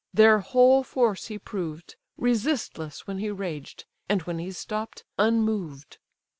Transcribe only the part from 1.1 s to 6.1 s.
he proved, Resistless when he raged, and, when he stopp'd, unmoved.